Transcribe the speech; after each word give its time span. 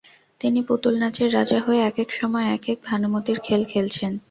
তিনি 0.41 0.59
পুতুল 0.67 0.93
নাচের 1.01 1.29
রাজা 1.33 1.59
হয়ে 1.65 1.81
একেক 1.83 2.09
সময় 2.19 2.47
একেক 2.55 2.77
ভানুমতির 2.87 3.37
খেল 3.39 3.61
খেলছেন। 3.71 4.11